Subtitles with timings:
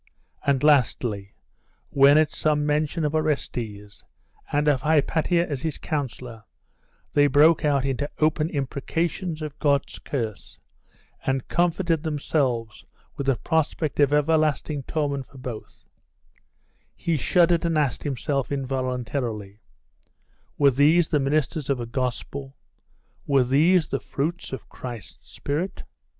[0.47, 1.35] and lastly,
[1.91, 4.03] when at some mention of Orestes,
[4.51, 6.43] and of Hypatia as his counsellor,
[7.13, 10.57] they broke out into open imprecations of God's curse,
[11.23, 12.83] and comforted themselves
[13.15, 15.85] with the prospect of everlasting torment for both;
[16.95, 19.59] he shuddered and asked himself involuntarily
[20.57, 22.57] were these the ministers of a Gospel?
[23.27, 25.83] were these the fruits of Christ's Spirit?....